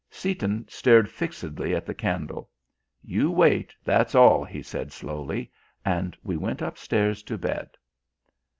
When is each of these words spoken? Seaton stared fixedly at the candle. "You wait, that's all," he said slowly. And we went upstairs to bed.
Seaton 0.09 0.65
stared 0.67 1.11
fixedly 1.11 1.75
at 1.75 1.85
the 1.85 1.93
candle. 1.93 2.49
"You 3.03 3.29
wait, 3.29 3.75
that's 3.83 4.15
all," 4.15 4.43
he 4.43 4.63
said 4.63 4.91
slowly. 4.91 5.51
And 5.85 6.17
we 6.23 6.37
went 6.37 6.63
upstairs 6.63 7.21
to 7.21 7.37
bed. 7.37 7.69